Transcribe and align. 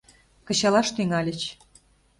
Кычалаш 0.47 0.87
тӱҥальыч. 0.95 1.41